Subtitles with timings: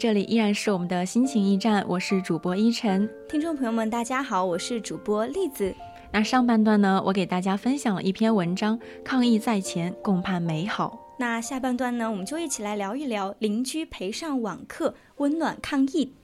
[0.00, 3.06] 这里依然是我们的心情驿站，我是主播依晨。
[3.28, 5.74] 听众朋友们，大家好，我是主播栗子。
[6.10, 10.98] 那上半段呢，我给大家分享了一篇文章，抗疫在前，共盼美好。
[11.18, 16.14] 那下半段呢，我们就一起来聊一聊邻居陪上网课，温暖抗疫。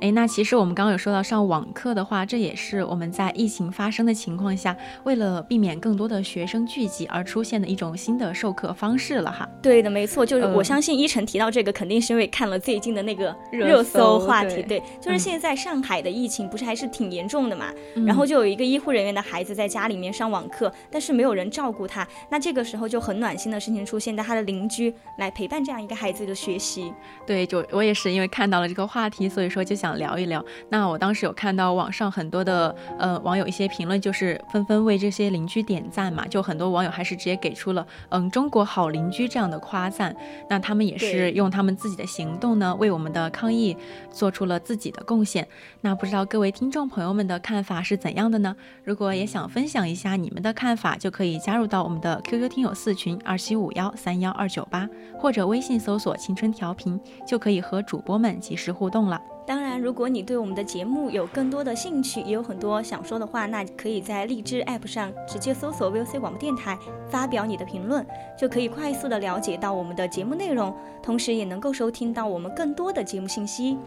[0.00, 9.46] 哎，那其实我们刚刚有说到上网课的话，这也是我们在疫情发生的情况下，为了避免更多的学生聚集而出现的一种新的授课方式了哈。
[9.62, 14.62] 对的，没错，就是我相信依晨提到这个，肯定是因为看了最近的那个热搜话题。
[14.62, 17.66] 对，就是现在上海的疫情不是还是挺严重的嘛，
[18.06, 26.90] 然后就有一个医护人员的孩子在家里面上网课，但是没有人照顾他，那这个时候就很暖心的事情出现，在他的邻居来陪伴这样一个孩子的学习。
[27.26, 29.89] 对，就我也是因为看到了这个话题，所以说就想。
[29.96, 40.14] 聊一聊，那我当时有看到网上很多的呃网友一些评论，就是纷纷为这些邻居点赞嘛，就很多网友还是直接给出了嗯中国好邻居这样的夸赞。
[40.48, 43.76] 那他们也是用他们自己的行动呢，为我们的抗疫
[44.10, 45.46] 做出了自己的贡献。
[45.80, 48.54] 那不知道各位听众朋友们的看法是怎样的呢？
[48.84, 59.20] 如果也想分享一下你们的看法，就可以加入到我们的 QQ 听友四群二七五幺三幺二九八，或者微信搜索青春调频，就可以和主播们及时互动了。
[59.46, 66.76] 当然，如果你对我们的节目有更多的兴趣，也有很多想说的话，那可以在荔枝 App 上直接搜索 VOC 广播电台，
[67.08, 68.04] 发表你的评论，
[68.36, 73.78] 就可以快速的了解到我们的节目内容，同时也能够收听到我们更多的节目信息。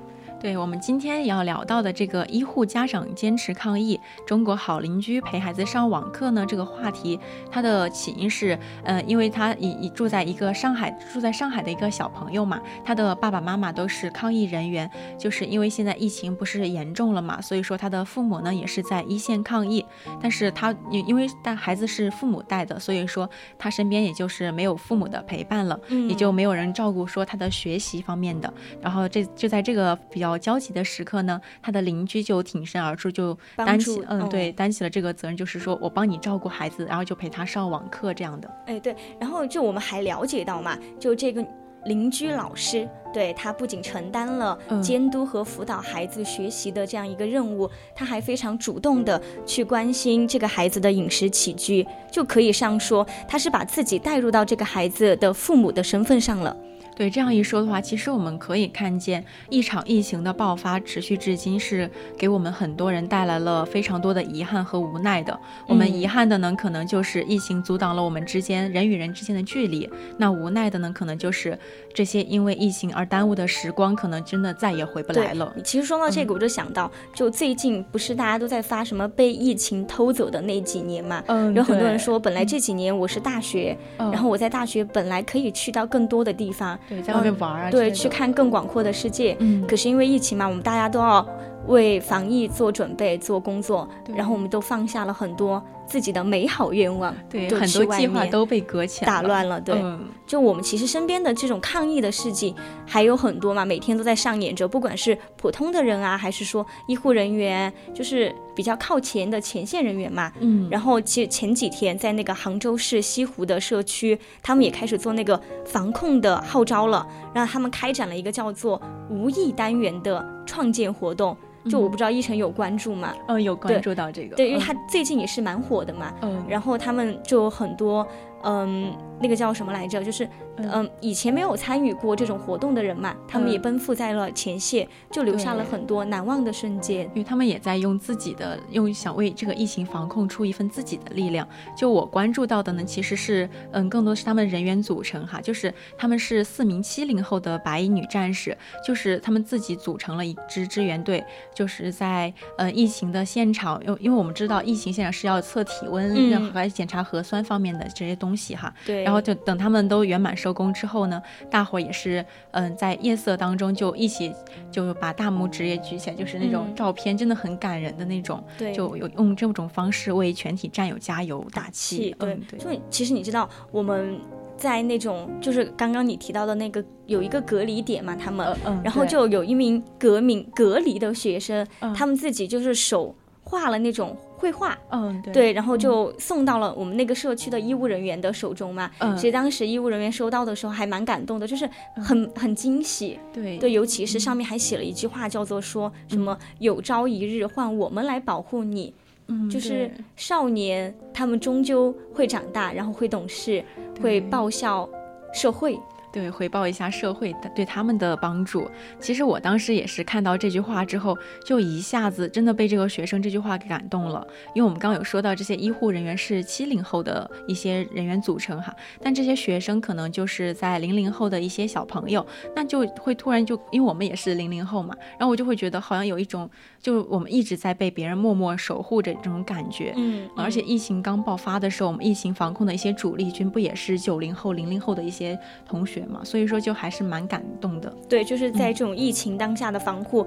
[0.43, 6.45] 对我们今天要聊到的这个医护家长坚持抗疫，中国好邻居陪孩子上网课呢？
[6.45, 7.17] 这个话题
[7.49, 19.85] 它的起因是，呃，因为他以以住在一个上海住在上海的一个小朋友嘛，他的爸爸妈妈都是抗疫人员，就是因为现在疫情不是严重了嘛，所以说他的父母呢也是在一线抗疫，
[20.21, 25.79] 但是他因因为带孩子是父母带的，所以说他身边也就是没有父母的陪伴了，
[26.09, 30.32] 也就没有人照顾说他的学习方面的，然后这就在这个比较。
[30.37, 38.49] 焦急的时刻呢，他的邻居就挺身而出，就担起，嗯，对，担起了这个责任，就是说我帮你照顾孩子，然后就陪他上网课这样的。
[38.65, 41.45] 哎，对，然后就我们还了解到嘛，就这个
[41.85, 56.55] 邻居老师，对他不仅承担了监督和辅导孩子学习的这样一个任务，他还非常主动的去关心这个孩子的饮食起居，就可以上说他是把自己带入到这个孩子的父母的身份上了。
[56.95, 65.37] 对这样一说的话，其实我们可以看见一场疫情的爆发持续至今，是给我们很多人带来了非常多的遗憾和无奈的。
[65.67, 71.57] 我们遗憾的呢，可能就是疫情阻挡了我们之间人与人之间的距离；那无奈的呢，可能就是
[71.93, 75.53] 这些因为疫情而耽误的时光，可能真的再也回不来了。
[75.63, 81.23] 其实说到这个，我就想到，就最近不是大家都在发什么被疫情偷走的那几年嘛？
[81.27, 86.77] 嗯，有很多人说，本来这几年我是大学，然后我在大学本来可以去到更多的地方。
[86.87, 89.35] 对，在外面玩啊，对，去看更广阔的世界。
[89.39, 91.25] 嗯，可是因为疫情嘛，我们大家都要
[91.67, 95.63] 为防疫做准备、做工作，然后我们都放下了很多。
[95.93, 99.61] 自己的美好愿望，对很多计划都被搁浅、打乱了。
[99.61, 99.79] 对，
[100.25, 104.67] 就我们其实身边的这种抗疫的事迹还有很多嘛，每天都在上演着。
[104.67, 110.33] 不管是普通的人啊，还是说医护人员，就是比较靠前的前线人员嘛。
[110.39, 110.67] 嗯。
[110.71, 117.05] 然后其实前几天在那个杭州市西湖的社区，他们也开始做那个防控的号召了，
[117.35, 118.81] 让他们开展了一个叫做
[119.11, 121.37] “无疫单元”的创建活动。
[121.69, 123.13] 就我不知道一晨有关注吗？
[123.27, 124.35] 嗯，有关注到这个。
[124.35, 126.13] 对，因为他最近也是蛮火的嘛。
[126.21, 126.43] 嗯。
[126.47, 128.05] 然后他们就很多
[128.43, 130.03] 嗯，那个叫什么来着？
[130.03, 137.05] 就是嗯，以前没有参与过这种活动的人嘛，他们也奔赴在了前线，就留下了很多难忘的瞬间。
[137.07, 141.47] 因为他们也在用自己的，用想为这个疫情防控出一份自己的力量。
[141.77, 148.55] 就我关注到的呢，其实是嗯，更多是他们人员组成哈，就是他们是四名七零后的白衣女战士，
[148.85, 151.23] 就是他们自己组成了一支支援队，
[151.55, 158.73] 就是在呃疫情的现场，因因为我们知道疫情现场是要测体温，然后还检查核酸方面的这些东西哈。
[158.85, 159.03] 对。
[159.03, 164.33] 然后就等他们都圆满收工之后呢，大伙儿也是嗯，在夜色当中就一起
[164.71, 168.43] 就把大拇指也举起来，就是那种照片，真的很感人的那种。
[168.57, 168.73] 对。
[168.73, 172.15] 就有用这种方式为全体战友加油打气。
[172.19, 172.59] 对对。
[172.59, 174.19] 就其实你知道我们
[174.57, 184.15] 在那种就是刚刚你提到的那个有一个隔离点嘛，他们，嗯然后就有一名革命隔离的学生，他们自己就是手画了那种。
[184.43, 188.91] 绘画，嗯，对，然后就送到了我们那个社区的医务人员的手中嘛。
[188.99, 193.17] 嗯，其实当时医务人员收到的时候还蛮感动的，就是很很惊喜。
[193.31, 193.57] 对。
[193.57, 198.93] 对，尤其是上面还写了一句话，叫做说什么“有朝一日换我们来保护你”。
[199.27, 203.63] 嗯，就是少年他们终究会长大，然后会懂事，
[204.01, 204.89] 会报效
[205.33, 205.79] 社会。
[206.13, 208.69] 对，回报一下社会的对他们的帮助。
[208.99, 214.25] 其实我当时也是看到这句话之后，就一下子真的被这个学生这句话给感动了。
[214.53, 218.71] 因为我们刚刚有说到，这些医护人员是七零后的一些人员组成哈，
[219.01, 222.23] 但这些学生可能就是在零零后的一些小朋友，
[222.55, 226.47] 那就会突然就，因为我们也是零零后嘛，然后我就会觉得好像有一种，
[226.79, 229.95] 就我们一直在被别人默默守护着这种感觉。
[229.97, 235.35] 嗯，而且疫情刚爆发的时候，我们疫情防控的一些主力军不也是九零后、零零后的一些
[235.67, 236.02] 同学。
[236.07, 237.93] 嘛，所以说就还是蛮感动的。
[238.07, 240.25] 对，就是在这种疫情当下的防护，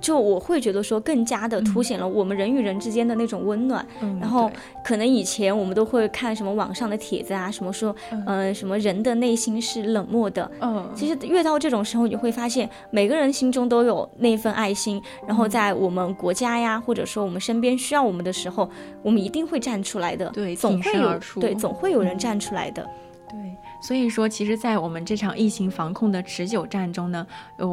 [0.00, 3.86] 就我会觉得说更加的凸显了我们人与人之间的那种温暖。
[4.00, 4.50] 嗯，然后
[4.82, 7.94] 可能以前我们都会看什么网上的帖子啊，什么说，
[8.26, 10.50] 嗯，什么人的内心是冷漠的。
[10.60, 15.00] 嗯，其实越到这种时候，你会发现每个人心中都有那份爱心。
[15.26, 18.68] 然后在我们国家呀，或者说我们身边需要我们的时候，
[19.02, 20.30] 我们一定会站出来的。
[20.30, 22.82] 对，总会有对，总会有人站出来的。
[23.28, 23.38] 对。
[23.82, 27.26] 所以说，其实，在我们这场疫情防控的持久战中呢，
[27.58, 27.72] 有，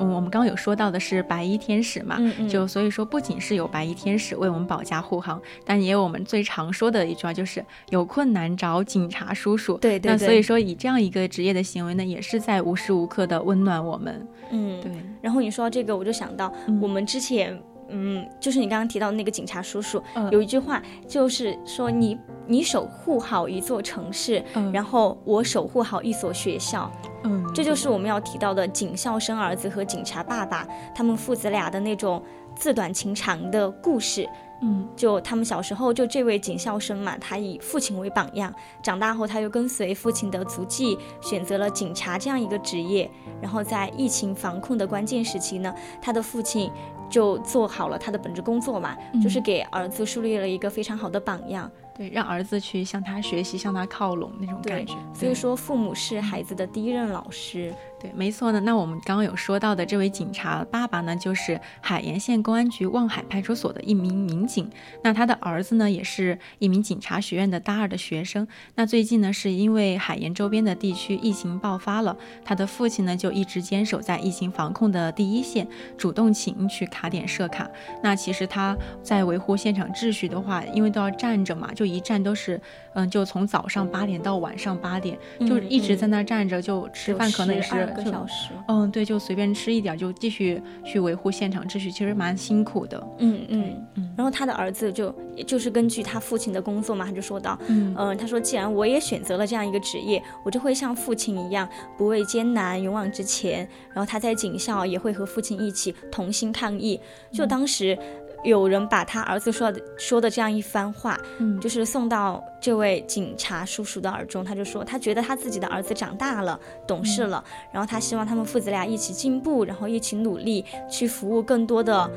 [0.00, 2.18] 嗯，我们刚刚有说到的是白衣天使嘛，
[2.48, 9.76] 就所以说，不仅是有白衣天使为我们保驾护航，但也有我们最常说的一句话，就是有困难找警察叔叔。
[9.76, 10.10] 对对。
[10.10, 14.26] 那所以说，以这样一个职业的行为呢，也是在无时无刻的温暖我们。
[14.50, 14.90] 嗯，对。
[15.20, 17.60] 然后你说到这个，我就想到我们之前。
[17.90, 24.42] 嗯，就是你刚刚提到的那个警察叔叔，有一句话就是说你你守护好一座城市，
[24.72, 26.90] 然后我守护好一所学校，
[27.24, 32.22] 嗯，这就是我们要提到的警校生儿子和警察爸爸他们父子俩的那种
[32.54, 34.28] 自短情长的故事。
[34.62, 38.52] 嗯，就他们小时候就这位警校生嘛，他以父亲为榜样，
[38.82, 43.10] 长大后他又跟随父亲的足迹，选择了警察这样一个职业。
[43.40, 46.70] 然后在疫情防控的关键时期呢，他的父亲。
[47.10, 51.70] 就做好了他的本职工作嘛，就是给儿子树立了一个非常好的榜样。
[51.94, 54.94] 对，让儿子去向他学习，向他靠拢那种感觉。
[55.12, 57.74] 所以说，父母是孩子的第一任老师。
[58.00, 58.58] 对，没错呢。
[58.60, 64.70] 那我们刚刚有说到的这位警察爸爸呢，就是海盐县公安局望海派出所的一名民警。
[65.02, 68.48] 那他的儿子呢，也是一名警察学院的大二的学生。
[68.74, 75.68] 那最近呢，是因为海盐周边的地区疫情爆发了，他的父亲呢就一直坚守在疫情防控的第一线，
[75.98, 77.68] 主动请去卡点设卡。
[78.02, 82.58] 那其实他在维护现场秩序的话，因为都要站着嘛，就一站都是，
[82.94, 87.89] 嗯，就从早上八点到晚上八点，就一直在那站着，就吃饭可能也是。
[87.90, 93.02] 个小时，嗯，对，就随便吃一点，就继续去维护现场秩序，其实蛮辛苦的。
[93.18, 94.14] 嗯嗯嗯。
[94.16, 95.14] 然后他的儿子就
[95.46, 103.68] 就是根据他父亲的工作嘛，他就说到，嗯，他说既然我也选择了这样一个职业，我就会像父亲一样不畏艰难，勇往直前。
[103.94, 107.00] 然后他在警校也会和父亲一起同心抗疫。
[107.32, 107.98] 就当时。
[108.42, 117.42] 有人把他儿子说的说的这样一番话，嗯，就是送到这位警察叔叔的耳中，他就说他觉得他自己的儿子长大了，懂事了，
[117.72, 122.10] 然后他希望他们父子俩一起进步，然后一起努力去服务更多的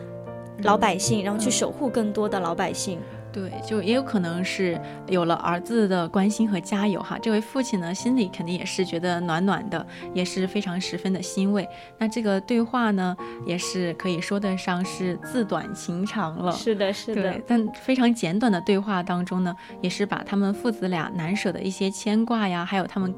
[0.64, 3.00] 老百姓，然后去守护更多的老百姓。
[3.34, 11.68] 对，就也有可能是有了儿子的关心和加油哈，这位父亲呢心里肯定也是觉得暖暖的，也是非常十分的欣慰。
[11.98, 16.52] 那这个对话呢，也是可以说得上是自短情长了。
[16.52, 17.42] 是的，是的。
[17.48, 23.12] 但非常简短的对话当中呢，也是把他们父子俩难舍的一些牵挂呀，还有他们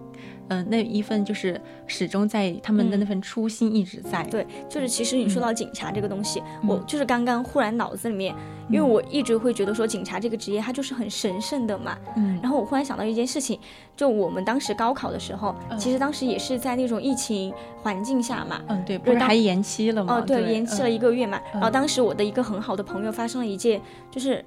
[0.50, 4.22] 嗯、那一份就是始终在他们的那份初心一直在。
[4.24, 8.36] 对，就是其实你说到警察这个东西，我嗯就是刚刚忽然脑子里面，
[8.70, 11.98] 因为我一直会觉得说警察这个职业它就是很神圣的嘛。
[12.18, 13.60] 嗯，然后我忽然想到一件事情，
[13.96, 18.62] 就我们当时高考的时候，嗯其实当时也是在那种疫情环境下嘛。
[18.68, 20.18] 嗯，对，不是还延期了吗？
[20.18, 21.06] 哦，对，延期了一个。
[21.06, 21.40] 月嘛。
[21.54, 23.80] 然后嗯当时我的一个很好的朋友发生了一件，
[24.10, 24.44] 就是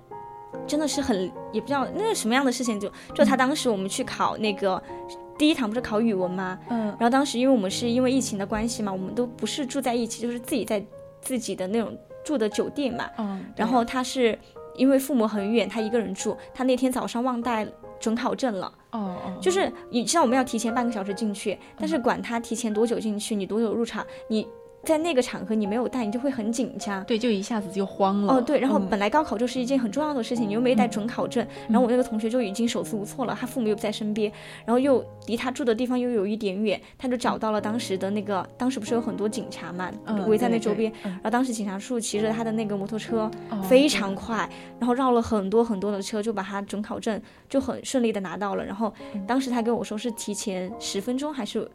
[0.67, 4.83] 真的是很也不知道那是什么样的事情，就就他当时我们去考那个
[5.39, 6.59] 第一堂不是考语文吗？
[6.69, 10.85] 嗯然后当时因为我们是因为疫情的关系嘛，我们都不是住在一起，就是自己在
[11.23, 13.09] 自己的那种住的酒店嘛。
[13.19, 14.37] 嗯，然后他是
[14.75, 17.67] 因为父母很远，他一个人住，他那天早上忘带
[18.01, 18.73] 准考证了。
[18.91, 24.47] 哦哦，就是你知道我们要提前半个小时进去，但是管他提前多久进去，你多久入场，你
[24.85, 27.05] 在那个场合你没有带，你就会很紧张。
[27.05, 28.35] 对，就一下子就慌了。
[28.35, 34.33] 哦，对，然后嗯本来高考就是一件很重要的事情，你又没带准考证，然后我那个同学就已经手足无措了，他父母又不在身边，
[34.65, 48.65] 然后又离他住的地方又有一点远，他就找到了当时的那个，当时不是有很多警察嘛，嗯围在那周边，嗯然后当时警察叔叔骑着他的那个摩托车，哦非常快，然后绕了很多很多的车，就把他准考证就很顺利的拿到了。
[48.65, 51.69] 然后嗯当时他跟我说是提前十分钟还是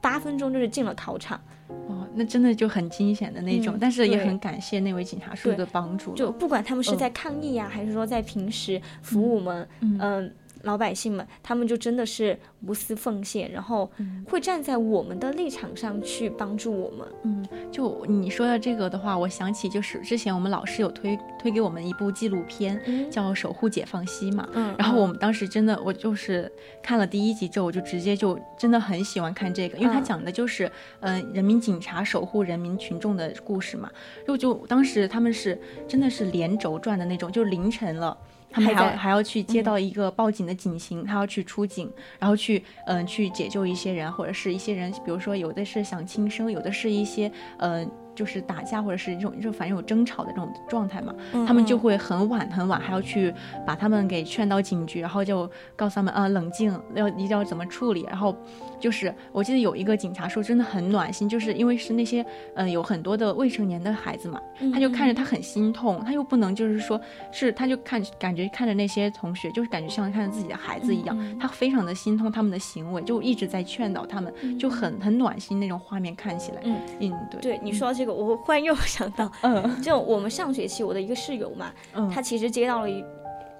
[0.00, 1.40] 八分钟，就是进了考场。
[1.88, 6.14] 哦，那真的就很惊险的那种，嗯但是也很感谢那位警察叔叔的帮助。
[6.14, 10.34] 就不管他们是嗯在抗议呀、还是说在平时服务我们，嗯嗯、
[10.66, 17.08] 老百姓们，他们就真的是无私奉献，然后嗯会站在我们的立场上去帮助我们。
[17.22, 24.46] 嗯，就你说的这个的话，我想起就是之前我们老师有推推给我们一部纪录片，嗯叫《守护解放西》嘛。
[24.52, 26.50] 嗯，然后我们当时真的，我就是
[26.82, 30.70] 看了第一集之后，我就直接就真的很喜欢看这个，因为它嗯讲的就是，
[31.00, 33.88] 嗯、人民警察守护人民群众的故事嘛。
[34.26, 35.56] 就就当时他们是
[35.86, 38.16] 真的是连轴转的那种，就凌晨了。
[38.50, 53.32] 他们还在还要还要去接到一个报警的警情，他要去出警，然后去嗯、去解救一些人，或者是一些人，比如说有的是想轻生，有的是一些呃就是打架或者是这种就反正有争吵的这种状态嘛，嗯他们就嗯会很晚很晚还要去
[53.66, 58.06] 把他们给劝到警局，然后就告诉他们啊冷静，要一定要怎么处理。
[58.08, 58.34] 然后
[58.78, 67.00] 就是我记得有一个警察说真的很暖心，就是因为是那些呃有很多的未成年的孩子嘛，嗯他就看着他很心痛，他又不能就是说
[67.32, 77.40] 是他就看感觉看着那些同学，就是感觉像看着自己的孩子一样，嗯他非常的心痛他们的行为，就一直在劝导他们，就很很暖心那种画面看起来，嗯嗯对。
[77.40, 79.80] 对你说到这个，我忽然又想到，嗯。
[79.82, 82.10] 就我们上学期我的一个室友嘛，嗯。
[82.10, 83.04] 他其实接到了一。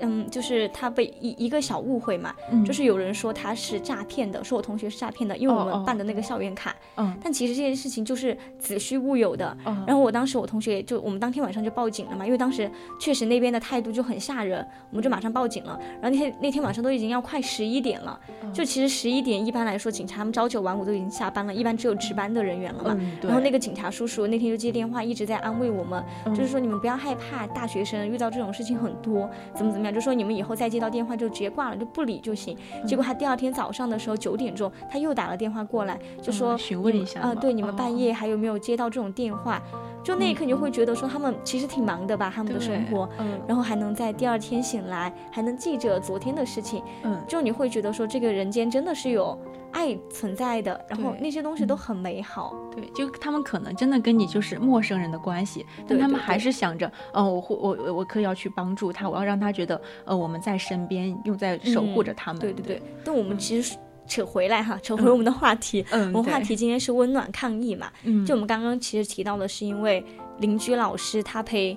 [0.01, 9.57] 嗯，就是他被一一个小误会嘛，嗯就是有人说他是诈骗的，说我同学是诈骗的，因为我们办的那个校园卡，嗯但其实这件事情就是子虚乌有的。
[9.65, 15.79] 哦然后我当时我同学就我们当天晚上就报警了嘛，因为当时确实那边的态度就很吓人，我们就马上报警了。
[16.01, 22.97] 然后那天那天晚上都已经要快十一点了，哦就其实十一点一般来说警察他们朝九晚五都已经下班了，一般只有值班的人员了嘛。
[22.99, 32.57] 嗯，然后那个警察叔叔那天就接电话，一直在安慰我们，嗯就是说你们不要害怕，大学生遇到这种事情很多，怎么怎么样，就说你们以后再接到电话就直接挂了，就不理就行。
[32.83, 39.63] 嗯结果他第二天早上的时候九点钟，他又打了电话过来，就说嗯询问一下啊对，你们哦半夜还有没有接到这种电话？
[40.03, 43.09] 就那一刻你就会觉得说他们其实挺忙的吧，他们的生活。
[43.19, 49.37] 嗯然后还能在第二天醒来，还能记着昨天的事情，嗯就你会觉得说这个人间真的是有
[49.77, 51.79] 爱存在的，然后那些东西都嗯。
[51.87, 52.53] 很美好。
[52.75, 62.41] 对，就他们可能真的跟你就是陌生人的关系，但他们还是想着，嗯、我会我我我可以要去帮助他，我要让他觉得，呃，我们在身边，又在守护着他们。
[62.41, 70.05] 对对对，但我们其实扯回来哈，扯回我们的话题，嗯，我们话，题今天是温暖抗疫嘛，嗯，就我们刚刚其实提到的是因为
[70.39, 71.77] 邻居老师他陪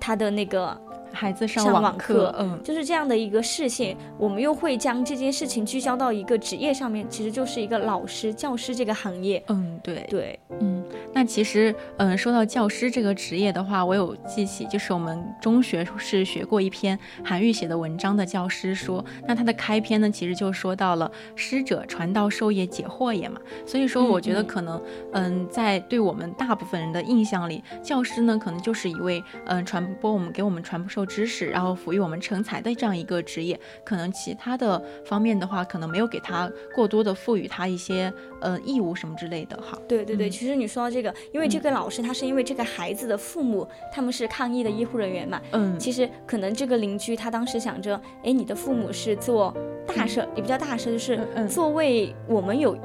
[0.00, 0.78] 他的那个
[1.12, 9.42] 孩子上上网网课嗯，就是这样的一个视线，我们又会将这件事情聚焦到一个职业上面，其实就是一个老师、教师这个行业。
[9.48, 23.40] 嗯，对，对，嗯，那其实，嗯，说到教师这个职业的话，我有记起，就是我们中学是学过一篇韩愈写的文章的教师说，那他的开篇呢，其实就说到了师者，传道授业解惑也嘛。
[23.66, 33.58] 所以说，嗯我觉得嗯可能，嗯，在对我们大部分人的印象里，教师呢，可能就是一位，嗯，传播我们给我们传授知识，然后抚育我们成才的这样一个职业。
[33.84, 39.78] 可能其他的方面的话，可能没有给他过多的赋予他一些，呃，义务什么之类的哈。
[39.88, 40.30] 对对对，嗯。
[40.30, 49.54] 其实你说到这个，因为这个老师他是因为这个孩子的父母他们是抗疫的医护人员嘛，嗯，其实可能这个邻居他当时想着，哎，你的父母是做
[49.86, 51.48] 大事，也不叫大事，就是嗯嗯。
[51.48, 52.76] 做为我们有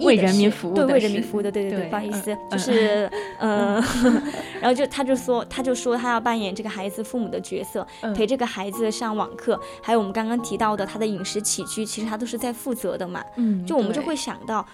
[0.00, 3.82] 为人民，服务的为人民服务的，对对对，不好意思，就嗯是嗯，
[4.60, 8.12] 然后就他就说，他就说他要扮演这个孩子父母的角色，嗯。
[8.14, 13.22] 陪这个孩子上网课，还有我们刚刚提到的他的饮食起居，其实他都是在负责的嘛。
[13.36, 14.66] 嗯，就我们就会想到，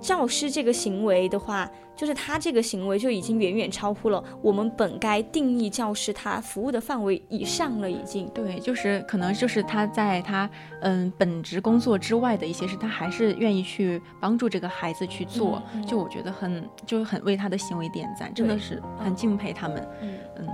[0.00, 8.26] 教师这个行为的话，就是他这个行为就已经远远超乎了我们本该定义教师他服务的范围以上了，已经。
[8.34, 10.48] 对，就是可能就是他在他
[10.80, 19.88] 嗯本职工作之外的一些事，他还是愿意去帮助这个孩子去做，嗯嗯就我觉得很就是很为他的行为点赞，真的是很敬佩他们。
[20.00, 20.48] 嗯嗯。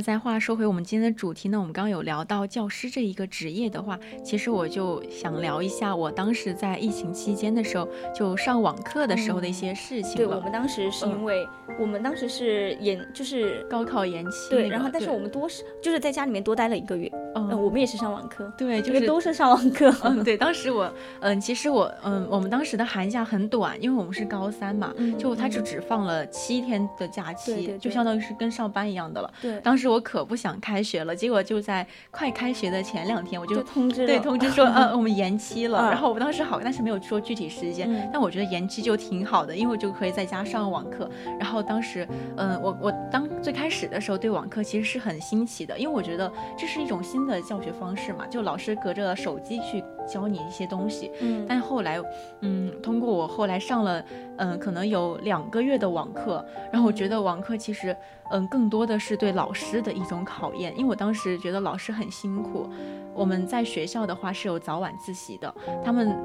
[0.00, 10.40] 那再话说回我们今天的主题呢，我们刚刚有聊到教师这一个职业的话，其实我就想聊一下我当时在疫情期间的时候，就上网课的时候的一些事情对我。
[10.40, 11.46] 们当时是嗯因为、
[11.78, 29.32] 我们当时是延就是高考延期那对，然后但是我们多是就是在家里面多待了一个月，嗯嗯，我们也是上网课，对，就是都是上网课，嗯，对，当时我，嗯，其实我，嗯，我们当时的寒假很短，因为我们是高三嘛，嗯就他就嗯只放了七天的假期，对对对就相当于是跟上班一样的了。
[29.40, 35.78] 对，当时我可不想开学了，结果就在快开学的前两天，我就就通知，对通知说， 嗯，我们延期了。
[35.78, 41.08] 嗯然后我当时好，但是没有说具体时间，嗯但我觉得延期就挺好的，因为我就可以在家上网课。
[41.38, 42.06] 然后当时，
[42.36, 51.10] 嗯、我我当最开始的时候对网课其实是很新奇的，因为我觉得这是一种新的教学方式嘛，就老师隔着手机去教你一些东西。
[51.20, 52.00] 嗯，但后来，
[52.40, 54.04] 嗯，通过我后来上了，
[54.38, 57.96] 嗯，可能有两个月的网课，然后我觉得网课其实，
[58.30, 62.68] 嗯，更多的是对老师的一种考验，因为我当时觉得老师很辛苦。
[63.12, 65.52] 我们在学校的话是有早晚自习的，
[65.84, 66.16] 他们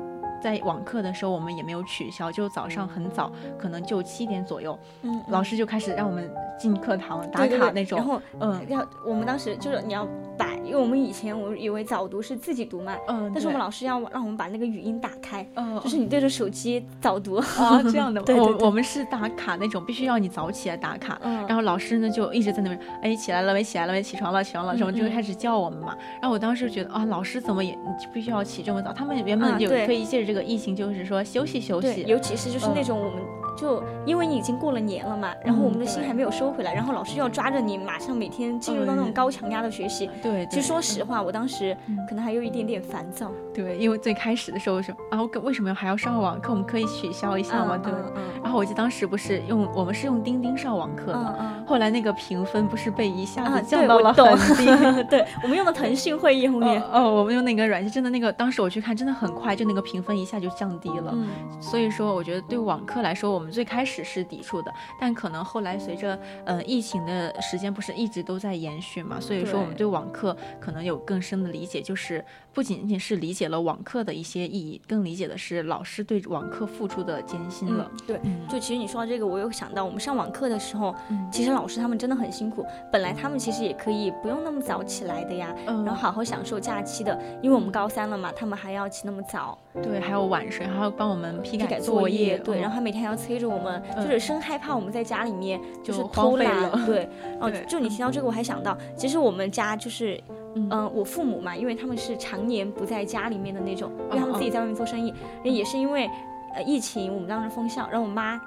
[0.41, 7.97] 在网课的时候我们也没有取消，就早上很早，可能就七点左右，嗯老师就开始让我们进课堂打卡那种。
[7.97, 17.35] 然后嗯要我们当时就是你要把，因为我们以前我以为早读是自己读嘛，嗯，但是我们老师要让我们把那个语音打开，嗯就是你对着手机早读。
[17.35, 21.19] 啊这样的， 对对对我我们是打卡那种，必须要你早起来打卡。
[21.23, 23.63] 嗯，然后老师呢就一直在那边，哎，起来了没？
[23.63, 24.01] 起来了没？
[24.01, 25.95] 起床了，起床了，什么就开始叫我们嘛。
[26.21, 28.91] 然后我当时觉得啊，老师怎么也你必须要起这么早？
[28.93, 32.03] 他们原本有可以借着这个疫情，就是说休息休，息。
[32.07, 33.21] 尤其是就是那嗯种我们
[33.55, 40.09] 就因为你已经过了年了嘛，然后我们的心还没有收回来，然后老师又要抓着你，马上每天进入到那种嗯高强压的学习。
[40.21, 43.31] 对，其实说实话，我当时嗯可能还有一点点烦躁。
[43.53, 46.51] 对，因为最开始的时候是啊，我为什么还要上网课？
[46.51, 47.77] 我们可以取消一下吗？
[47.77, 47.91] 对。
[47.91, 54.13] 嗯然后我记得当时不是用我们是用钉钉上网课的，嗯嗯后来那个评分不是被一下啊，子降到了。
[55.09, 56.79] 对，我们用的腾讯会议后面。
[56.93, 61.11] 哦哦，我们用那个软件，真的那个当时我去看，真的很快，就那个评分一下就降低了。
[61.13, 61.27] 嗯
[61.59, 77.89] 所以说，我觉得对网课来说，我们最开始是抵触的，但可能后来随着呃疫情的时间不是一直都在延续嘛，所以说我们对对网课可能有更深的理解，就是不仅仅是理解了网课的一些意义，更理解的是老师对网课付出的艰辛了。
[77.91, 82.65] 嗯，对，嗯就其实你说到这个，我又想到我们上网课的时候，嗯其实老师他们真的很辛苦。
[82.91, 92.61] 本来他们其实也可以不用那么早起来的呀，嗯然后好好享受假期的，因为我们高三了嘛，他们还要起那么早对，还有晚睡，还要帮我们批改作业，对，嗯。
[92.61, 94.05] 然后他每天还要催着我们，嗯。
[94.05, 97.09] 就是生害怕我们在家里面就是偷懒，对，
[97.39, 100.19] 哦，就你提到这个，我还想到，其实我们家就是。
[100.57, 100.69] 嗯。
[100.71, 106.09] 嗯、我父母嘛，因为他们是常年不在家里面的那种，因为他们嗯自己在外面做生意，也是因为
[106.55, 108.39] 呃疫情，我们当时封校，然后我妈、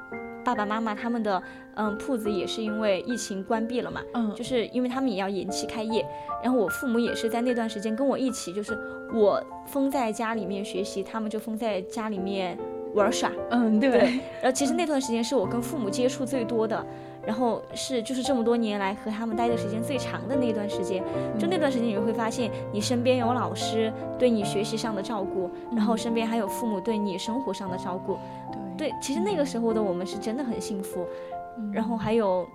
[0.48, 1.42] 爸爸妈妈他们的
[1.74, 6.02] 嗯铺子也是因为疫情关闭了嘛，嗯，就是因为他们也要延期开业，
[6.42, 8.72] 然后我父母也是在那段时间跟我一起，就是
[9.12, 12.56] 我封在家里面学习，他们就封在家里面
[12.94, 13.30] 玩耍。
[13.50, 14.00] 嗯，对，对
[14.40, 16.82] 然后其实那段时间是我跟父母接触最多的，
[17.26, 21.04] 然后是就是这么多年来和他们待的时间最长的那段时间，
[21.38, 28.18] 就那段时间你会发现你身边有老师对你学习上的照顾，然后身边还有父母对你生活上的照顾。
[28.50, 28.58] 对，
[29.00, 31.06] 其实那个时候的我们是真的很幸福，
[31.72, 32.46] 然后还有。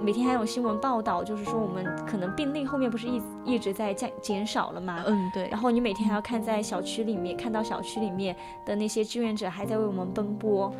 [0.00, 5.02] 每天还有新闻报道，就是说我们可能病例后面不是一一直在降减少了吗？
[5.08, 5.48] 嗯，对。
[5.48, 10.72] 然后你每天还要看在小区里面，看到小区里面的那些志愿者还在为我们奔波，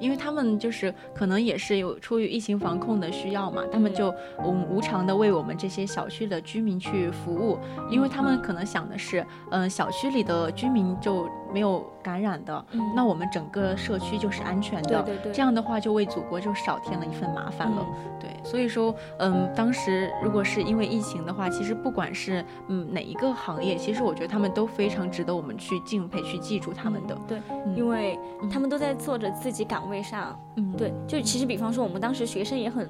[0.00, 11.28] 因为他们就是可能也是有出于疫情防控的需要嘛，他们就嗯无偿的为我们这些小区的居民去服务，因为他们可能想的是，嗯，小区里的居民就。
[11.50, 15.02] 没有感染的，嗯那我们整个社区就是安全的。
[15.02, 17.86] 对对对，这样的话就为祖国就少添了一份麻烦了。
[18.18, 27.14] 对，所以说，嗯，当时如果是因为疫情的话，其实不管是嗯哪一个行业，其实我觉得他们都非常值得我们去敬佩、去记住他们的。
[27.28, 27.38] 对，
[27.76, 28.18] 因为
[28.50, 30.34] 他们都在做着自己岗位上。
[30.56, 32.88] 嗯，对，就其实比方说我们当时学生也很。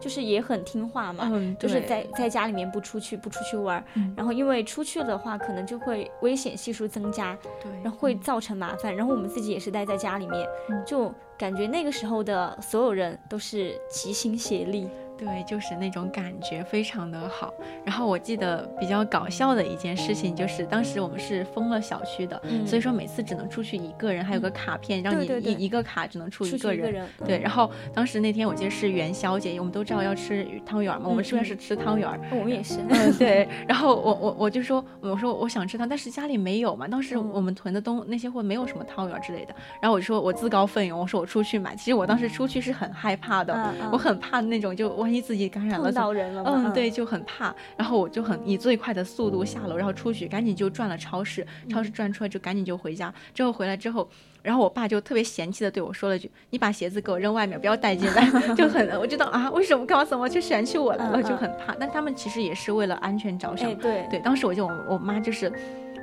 [0.00, 3.84] 就是也很听话嘛，就是在在家里面不出去不出去玩，
[4.16, 10.46] 然后因为出去的话可能就会危险系数增加，对，然后会造成麻烦，然后我们自己也是待在家里面，
[10.86, 14.88] 就感觉那个时候的所有人都是齐心协力。
[15.18, 17.52] 对，就是那种感觉非常的好。
[17.84, 27.08] 然后我记得比较搞笑的一件事情，就是当时我们是封了小区的，所以说每次只能出去一个人，还有个卡片让你一一个卡只能出一个人。
[27.24, 32.78] 对，然后当时那天我记得是元宵节，我们都知道要吃汤圆嘛，我们这边是吃汤圆，我们也是。
[32.90, 33.48] 嗯，对。
[33.66, 36.86] 然后我我我就说，我说我想吃汤，但是家里没有嘛。
[36.86, 39.54] 当时我们囤的东那些货没有什么汤圆之类的。
[39.80, 41.74] 然后我就说我自告奋勇，我说我出去买。
[41.74, 45.05] 其实我当时出去是很害怕的，我很怕那种就我。
[45.06, 47.54] 万一自己感染了，到人了，嗯，对，就很怕。
[47.76, 53.14] 然后我就很以最快的速度下楼，然后出去，赶紧就转了超市，超市转出来就赶紧就回家。
[53.32, 54.08] 之后回来之后，
[54.42, 58.28] 然后我爸就特别嫌弃的对我说了句：“你把鞋子给我扔外面，不要带进来。
[58.58, 61.22] ”就很，我知道啊，为什么干嘛怎么就嫌弃我了？
[61.22, 61.72] 就很怕。
[61.78, 63.72] 但他们其实也是为了安全着想。
[63.76, 65.52] 对对，当时我就我妈就是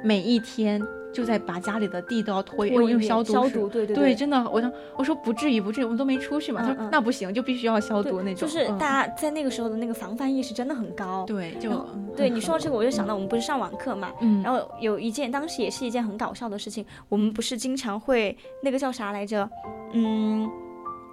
[0.04, 0.82] 每一天。
[1.14, 6.64] 就在把家里的地都要拖用用消毒消毒，对对对，真的，我说我说不至于不至于，我们都没出去嘛。
[6.64, 8.36] 他说那不行，就必须要消毒那种。
[8.36, 11.24] 就是大家在那个时候的那个防范意识真的很高。
[11.28, 11.86] 对，就
[12.18, 14.12] 对你说到这个，我就想到我们不是上网课嘛，
[14.44, 19.48] 然后有一件当时也是一件很搞笑的事情，我们不是经常会那个叫啥来着？
[19.92, 20.50] 嗯，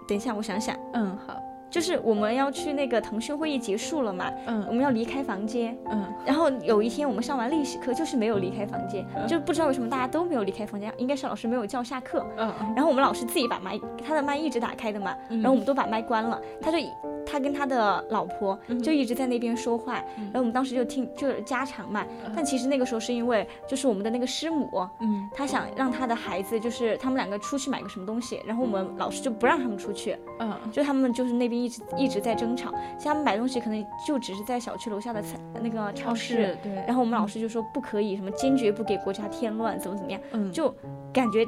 [0.09, 0.75] 等一下我想想。
[0.95, 1.37] 嗯，好。
[1.71, 16.79] 就是我们要去那个腾讯会议结束了嘛，嗯，我们要离开房间，嗯，然后有一天我们上完历史课就是没有离开房间，就不知道为什么大家都没有离开房间，应该是老师没有叫下课，嗯，然后我们老师自己把麦，他的麦一直打开的嘛，然后我们都把麦关了，他就。
[17.27, 22.05] 他跟他的老婆就一直在那边说话，然后我们当时就听就是家常嘛。
[22.35, 24.69] 但其实那个时候是因为就是我们的那个师母，
[25.01, 40.75] 嗯，他想让他的孩子就是他们两个出去买个什么东西，然后我们老师就不让他们出去，嗯，就他们就是那边一直一直在争吵，像他们买东西可能就只是在小区楼下的菜那个超市，对，然后我们老师就说不可以，什么坚决不给国家添乱，怎么怎么样，嗯，就
[41.13, 41.45] 感觉。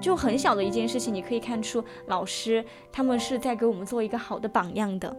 [0.00, 5.16] 就很小的一件事情，你可以看出老师他们是在给我们做一个好的榜样的。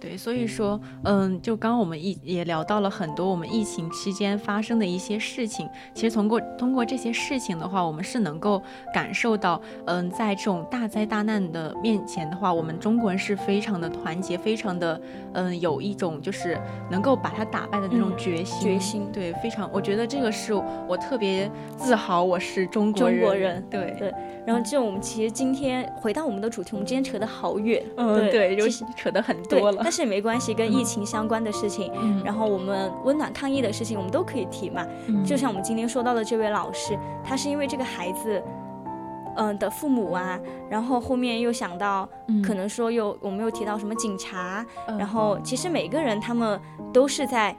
[0.00, 5.68] 对，所以说，嗯，就刚刚我们一也聊到了很多我们疫情期间发生的一些事情。
[5.94, 8.62] 其实通过通过这些事情的话，我们是能够
[8.94, 14.98] 感受到，嗯，在这种大灾大难的面前的话，我们中国人是非常的团结，非常的，
[15.34, 16.58] 嗯，有一种就是
[16.90, 18.60] 能够把它打败的那种决心。
[18.60, 23.18] 决心，对，非常，我觉得这个是我特别自豪，我是中国人。
[23.20, 24.14] 中国人，对对。
[24.46, 29.89] 然后，就我们其实今天回到我们的主题，我们今天扯得好远，嗯，对，其实扯得很多了。
[29.90, 31.92] 但是也没关系，跟疫情相关的事情，
[32.24, 34.86] 然后我们温暖抗疫的事情，我们都可以提嘛。
[35.26, 38.40] 就像我们今天说到的这位老师，他是因为这个孩子，
[39.34, 42.08] 嗯的父母啊，然后后面又想到，
[42.40, 44.64] 可能说又我们又提到什么警察，
[44.96, 46.60] 然后其实每个人他们
[46.92, 47.56] 都是在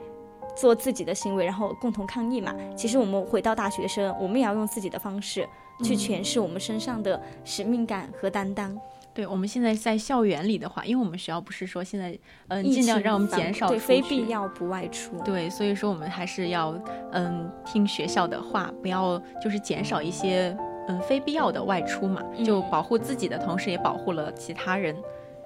[0.56, 2.54] 做自己的行为，然后共同抗疫嘛。
[2.74, 5.46] 其实我们回到大学生，我们也要用自己的方式。
[5.82, 8.78] 去诠释我们身上的使命感和担当。
[9.14, 15.18] 对，我们现在在校园里的话，因为我们学校不是说现在，嗯，尽量让我们减少对，非必要不外出。
[15.18, 16.74] 对，所以说我们还是要，
[17.12, 20.56] 嗯，听学校的话，不要就是减少一些，
[20.88, 24.96] 嗯，非必要的外出嘛，就保护自己的同时，也保护了其他人。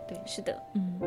[0.07, 1.00] 对，是的，嗯。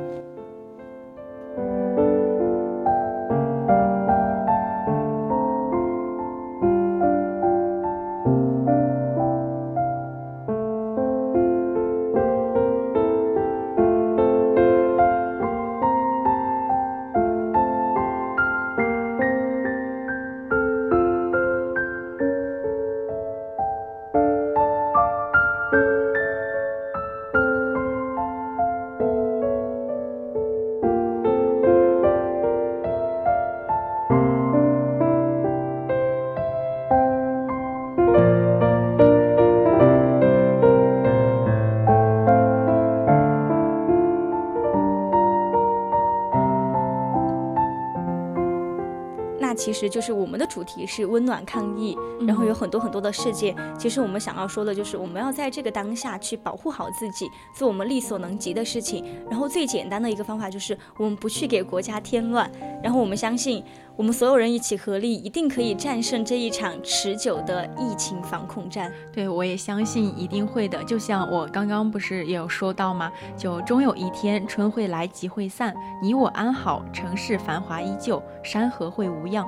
[49.59, 53.53] 其实就是我们的主题是温暖抗疫，嗯然后有很多很多的事件。
[53.77, 59.03] 其实我们想要说的就是，我们要在这个当下去保护好自己，做我们力所能及的事情。
[59.29, 62.49] 然后最简单的一个方法就是，我们不去给国家添乱。
[62.81, 63.61] 然后我们相信，
[63.99, 68.89] 我们所有人一起合力，一定可以战胜这一场持久的疫情防控战。
[69.11, 70.81] 对，我也相信一定会的。
[70.85, 73.11] 就像我刚刚不是也有说到吗？
[73.35, 79.45] 就终有一天，春会来，集会散，你我安好，城市繁华依旧，山河会无恙。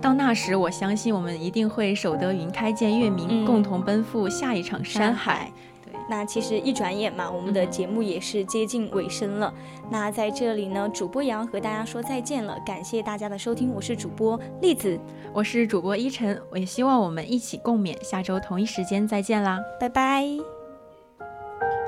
[0.00, 5.50] 到那时，我相信我们一定会守得云开见月明，嗯共同奔赴下一场山海。
[6.08, 9.52] 那其实一转眼嘛，我们的节目也是接近尾声了。
[9.90, 14.98] 那在这里呢，主播也要和大家说再见了，感谢大家的收听，我是主播栗子，
[15.32, 17.96] 我是主播依晨，我也希望我们一起共勉。
[18.02, 19.58] 下周同一时间再见啦。
[19.80, 20.61] 拜拜。